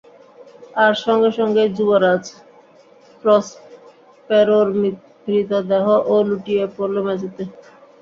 আর 0.75 0.93
সঙ্গে 1.03 1.29
সঙ্গেই 1.37 1.69
যুবরাজ 1.77 2.23
প্রসপ্যারোর 3.23 4.67
মৃতদেহও 5.25 5.95
লুটিয়ে 6.29 6.65
পড়ল 6.75 6.95
মেঝেতে। 7.07 7.43